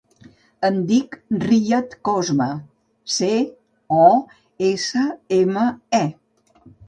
[0.67, 1.11] Em dic
[1.43, 2.47] Riyad Cosme:
[3.17, 3.29] ce,
[3.99, 4.07] o,
[4.71, 5.05] essa,
[5.41, 5.67] ema,
[5.99, 6.03] e.